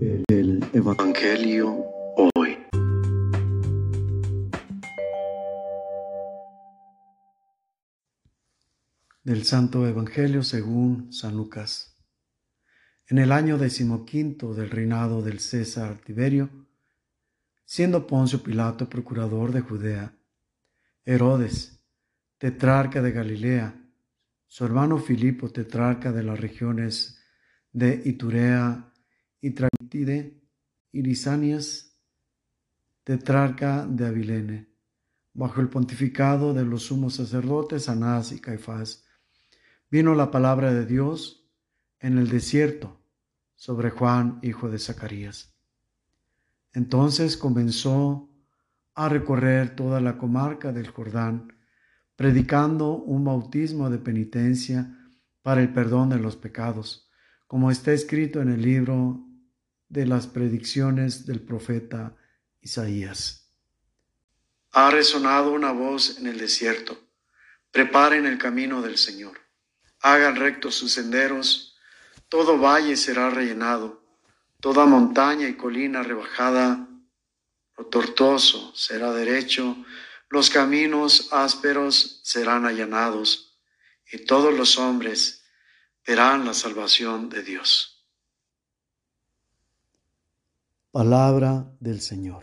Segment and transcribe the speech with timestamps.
[0.00, 1.84] El Evangelio
[2.36, 2.56] hoy.
[9.24, 11.96] Del Santo Evangelio según San Lucas.
[13.08, 16.48] En el año decimoquinto del reinado del César Tiberio,
[17.64, 20.14] siendo Poncio Pilato procurador de Judea,
[21.04, 21.82] Herodes,
[22.38, 23.74] tetrarca de Galilea,
[24.46, 27.20] su hermano Filipo, tetrarca de las regiones
[27.72, 28.92] de Iturea
[29.40, 30.40] y Tramitide
[30.92, 31.96] y Lisanias,
[33.04, 34.68] tetrarca de Abilene,
[35.34, 39.04] bajo el pontificado de los sumos sacerdotes Anás y Caifás,
[39.90, 41.48] vino la palabra de Dios
[42.00, 43.00] en el desierto
[43.54, 45.54] sobre Juan, hijo de Zacarías.
[46.72, 48.28] Entonces comenzó
[48.94, 51.52] a recorrer toda la comarca del Jordán,
[52.16, 54.96] predicando un bautismo de penitencia
[55.42, 57.08] para el perdón de los pecados,
[57.46, 59.27] como está escrito en el libro
[59.88, 62.16] de las predicciones del profeta
[62.60, 63.52] Isaías.
[64.72, 66.98] Ha resonado una voz en el desierto,
[67.70, 69.38] preparen el camino del Señor,
[70.00, 71.76] hagan rectos sus senderos,
[72.28, 74.04] todo valle será rellenado,
[74.60, 76.88] toda montaña y colina rebajada,
[77.76, 79.76] lo tortuoso será derecho,
[80.30, 83.58] los caminos ásperos serán allanados.
[84.10, 85.44] Y todos los hombres
[86.06, 87.97] verán la salvación de Dios.
[90.98, 92.42] Palabra del Señor.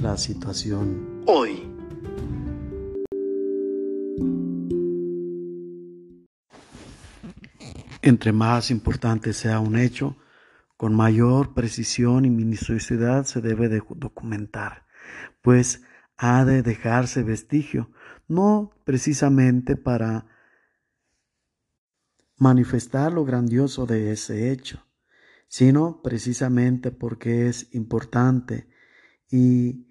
[0.00, 1.72] La situación hoy.
[8.02, 10.16] Entre más importante sea un hecho,
[10.76, 14.84] con mayor precisión y minuciosidad se debe de documentar,
[15.42, 15.80] pues
[16.22, 17.90] ha de dejarse vestigio,
[18.28, 20.26] no precisamente para
[22.36, 24.86] manifestar lo grandioso de ese hecho,
[25.48, 28.68] sino precisamente porque es importante
[29.30, 29.88] y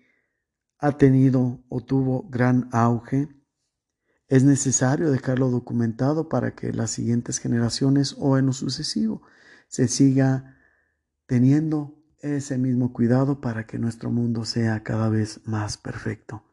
[0.78, 3.28] ha tenido o tuvo gran auge.
[4.28, 9.24] Es necesario dejarlo documentado para que las siguientes generaciones o en lo sucesivo
[9.68, 10.60] se siga
[11.26, 16.44] teniendo ese mismo cuidado para que nuestro mundo sea cada vez más perfecto.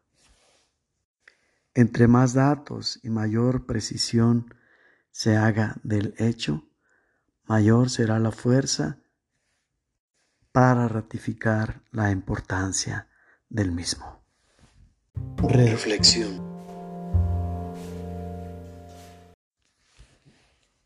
[1.75, 4.55] Entre más datos y mayor precisión
[5.11, 6.69] se haga del hecho,
[7.45, 8.99] mayor será la fuerza
[10.53, 13.09] para ratificar la importancia
[13.51, 14.23] del mismo.
[15.37, 16.57] Reflexión.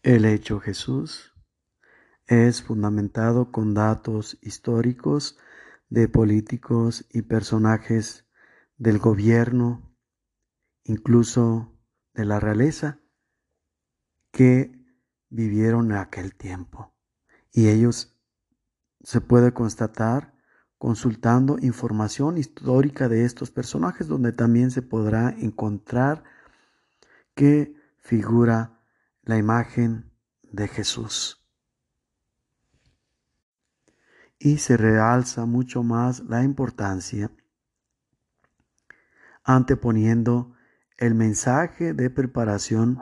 [0.02, 1.32] El hecho Jesús
[2.30, 5.36] es fundamentado con datos históricos
[5.88, 8.24] de políticos y personajes
[8.76, 9.92] del gobierno,
[10.84, 11.76] incluso
[12.14, 13.00] de la realeza,
[14.30, 14.70] que
[15.28, 16.94] vivieron en aquel tiempo.
[17.52, 18.16] Y ellos
[19.02, 20.32] se puede constatar
[20.78, 26.22] consultando información histórica de estos personajes, donde también se podrá encontrar
[27.34, 28.80] que figura
[29.22, 31.39] la imagen de Jesús.
[34.40, 37.30] Y se realza mucho más la importancia
[39.44, 40.52] anteponiendo
[40.96, 43.00] el mensaje de preparación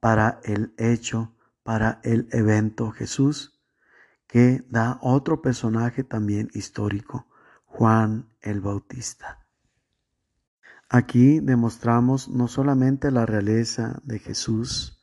[0.00, 3.60] para el hecho, para el evento Jesús,
[4.26, 7.26] que da otro personaje también histórico,
[7.66, 9.46] Juan el Bautista.
[10.88, 15.02] Aquí demostramos no solamente la realeza de Jesús,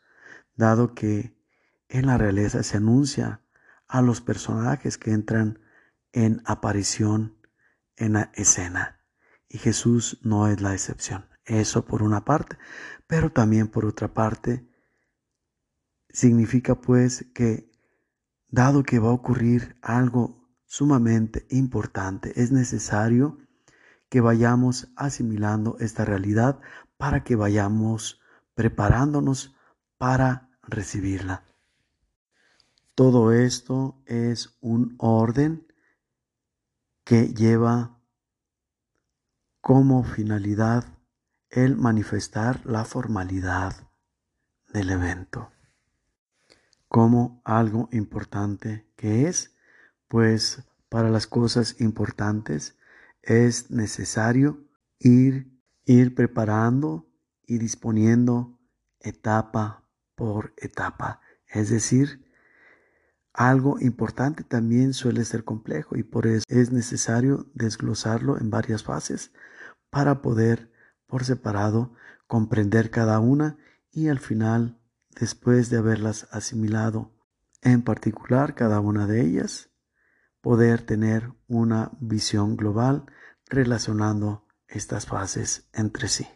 [0.55, 1.37] dado que
[1.89, 3.41] en la realeza se anuncia
[3.87, 5.59] a los personajes que entran
[6.17, 7.37] en aparición
[7.95, 9.03] en la escena.
[9.47, 11.29] Y Jesús no es la excepción.
[11.45, 12.57] Eso por una parte,
[13.05, 14.67] pero también por otra parte,
[16.09, 17.71] significa pues que
[18.47, 23.37] dado que va a ocurrir algo sumamente importante, es necesario
[24.09, 26.59] que vayamos asimilando esta realidad
[26.97, 28.19] para que vayamos
[28.55, 29.55] preparándonos
[29.99, 31.45] para recibirla.
[32.95, 35.66] Todo esto es un orden
[37.07, 37.99] que lleva
[39.61, 40.83] como finalidad
[41.49, 43.89] el manifestar la formalidad
[44.73, 45.51] del evento
[46.87, 49.55] como algo importante que es,
[50.07, 52.77] pues para las cosas importantes
[53.21, 54.65] es necesario
[54.99, 57.09] ir, ir preparando
[57.45, 58.59] y disponiendo
[58.99, 61.21] etapa por etapa.
[61.47, 62.26] Es decir,
[63.37, 69.31] algo importante también suele ser complejo y por eso es necesario desglosarlo en varias fases
[69.91, 70.71] para poder
[71.05, 71.93] por separado,
[72.25, 73.57] comprender cada una
[73.91, 74.81] y al final,
[75.11, 77.13] después de haberlas asimilado,
[77.61, 79.69] en particular cada una de ellas,
[80.41, 83.05] poder tener una visión global
[83.45, 86.27] relacionando estas fases entre sí.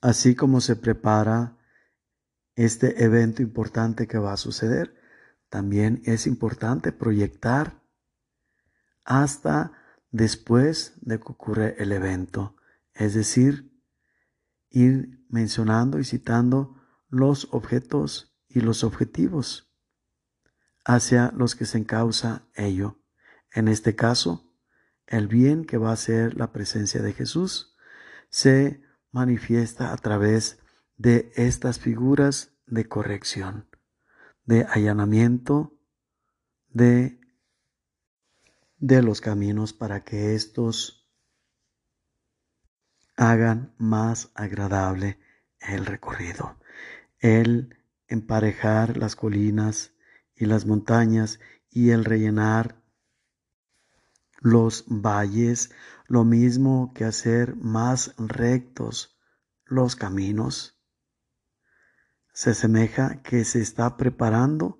[0.00, 1.58] Así como se prepara
[2.54, 4.95] este evento importante que va a suceder,
[5.48, 7.82] también es importante proyectar
[9.04, 9.72] hasta
[10.10, 12.56] después de que ocurre el evento,
[12.94, 13.72] es decir,
[14.70, 16.76] ir mencionando y citando
[17.08, 19.72] los objetos y los objetivos
[20.84, 23.00] hacia los que se encausa ello.
[23.52, 24.52] En este caso,
[25.06, 27.76] el bien que va a ser la presencia de Jesús
[28.28, 30.58] se manifiesta a través
[30.96, 33.68] de estas figuras de corrección,
[34.46, 35.76] de allanamiento,
[36.68, 37.20] de,
[38.78, 41.08] de los caminos para que estos
[43.16, 45.18] hagan más agradable
[45.60, 46.56] el recorrido.
[47.18, 47.76] El
[48.08, 49.92] emparejar las colinas
[50.34, 51.40] y las montañas
[51.70, 52.82] y el rellenar
[54.40, 55.70] los valles,
[56.06, 59.18] lo mismo que hacer más rectos
[59.64, 60.75] los caminos.
[62.36, 64.78] Se asemeja que se está preparando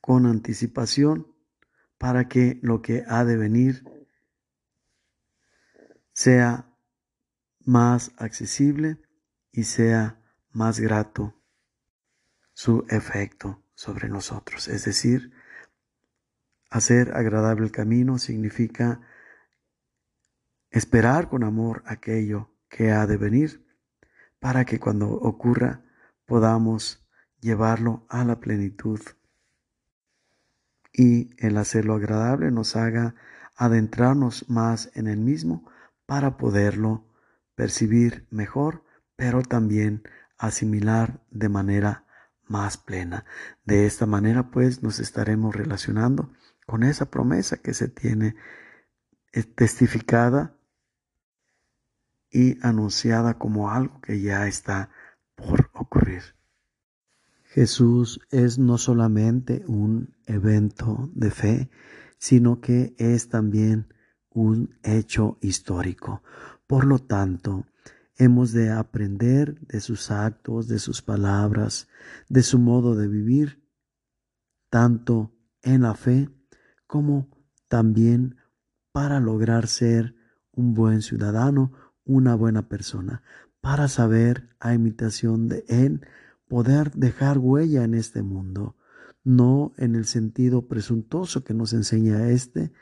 [0.00, 1.32] con anticipación
[1.96, 3.84] para que lo que ha de venir
[6.12, 6.68] sea
[7.64, 9.00] más accesible
[9.52, 10.20] y sea
[10.50, 11.40] más grato
[12.52, 14.66] su efecto sobre nosotros.
[14.66, 15.30] Es decir,
[16.70, 19.00] Hacer agradable el camino significa
[20.70, 23.65] esperar con amor aquello que ha de venir
[24.38, 25.82] para que cuando ocurra
[26.24, 27.06] podamos
[27.40, 29.00] llevarlo a la plenitud
[30.92, 33.14] y el hacerlo agradable nos haga
[33.54, 35.70] adentrarnos más en el mismo
[36.06, 37.04] para poderlo
[37.54, 38.84] percibir mejor,
[39.16, 40.02] pero también
[40.38, 42.04] asimilar de manera
[42.44, 43.24] más plena.
[43.64, 46.32] De esta manera pues nos estaremos relacionando
[46.66, 48.36] con esa promesa que se tiene
[49.54, 50.55] testificada
[52.36, 54.90] y anunciada como algo que ya está
[55.36, 56.22] por ocurrir.
[57.44, 61.70] Jesús es no solamente un evento de fe,
[62.18, 63.94] sino que es también
[64.28, 66.22] un hecho histórico.
[66.66, 67.64] Por lo tanto,
[68.16, 71.88] hemos de aprender de sus actos, de sus palabras,
[72.28, 73.66] de su modo de vivir,
[74.68, 76.28] tanto en la fe
[76.86, 77.30] como
[77.68, 78.36] también
[78.92, 80.14] para lograr ser
[80.52, 81.72] un buen ciudadano,
[82.06, 83.22] una buena persona,
[83.60, 86.06] para saber, a imitación de Él,
[86.48, 88.76] poder dejar huella en este mundo,
[89.24, 92.72] no en el sentido presuntuoso que nos enseña este,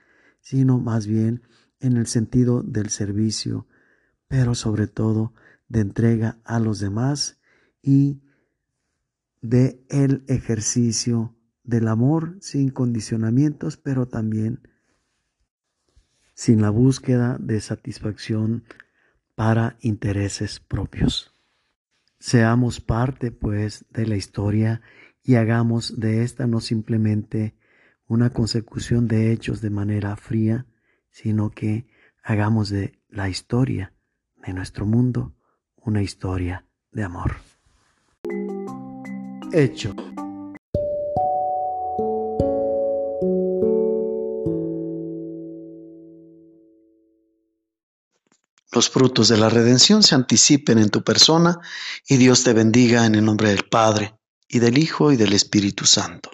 [0.41, 1.43] sino más bien
[1.81, 3.67] en el sentido del servicio,
[4.29, 5.33] pero sobre todo
[5.69, 7.41] de entrega a los demás
[7.83, 8.23] y
[9.41, 14.69] de el ejercicio del amor sin condicionamientos, pero también
[16.35, 18.65] sin la búsqueda de satisfacción
[19.35, 21.33] para intereses propios.
[22.19, 24.81] Seamos parte, pues, de la historia
[25.23, 27.55] y hagamos de esta no simplemente
[28.07, 30.67] una consecución de hechos de manera fría,
[31.11, 31.87] sino que
[32.23, 33.93] hagamos de la historia
[34.47, 35.35] de nuestro mundo
[35.77, 37.37] una historia de amor.
[39.53, 39.95] Hecho.
[48.75, 51.61] Los frutos de la redención se anticipen en tu persona
[52.09, 54.15] y Dios te bendiga en el nombre del Padre,
[54.49, 56.31] y del Hijo, y del Espíritu Santo.